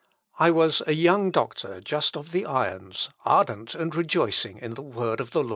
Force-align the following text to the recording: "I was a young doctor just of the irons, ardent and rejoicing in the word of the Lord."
"I 0.39 0.49
was 0.49 0.81
a 0.87 0.95
young 0.95 1.29
doctor 1.29 1.79
just 1.79 2.17
of 2.17 2.31
the 2.31 2.43
irons, 2.47 3.11
ardent 3.23 3.75
and 3.75 3.93
rejoicing 3.93 4.57
in 4.57 4.73
the 4.73 4.81
word 4.81 5.19
of 5.19 5.29
the 5.29 5.43
Lord." 5.43 5.49